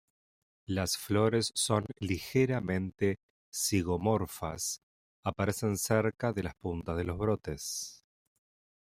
[0.65, 3.19] Las flores son ligeramente
[3.53, 4.81] zigomorfas,
[5.23, 8.03] aparecen cerca de las puntas de los brotes.